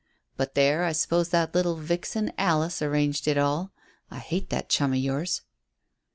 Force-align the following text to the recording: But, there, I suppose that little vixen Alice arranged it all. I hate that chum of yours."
But, 0.35 0.55
there, 0.55 0.83
I 0.83 0.93
suppose 0.93 1.29
that 1.29 1.53
little 1.53 1.75
vixen 1.75 2.31
Alice 2.35 2.81
arranged 2.81 3.27
it 3.27 3.37
all. 3.37 3.71
I 4.09 4.17
hate 4.17 4.49
that 4.49 4.67
chum 4.67 4.93
of 4.93 4.97
yours." 4.97 5.43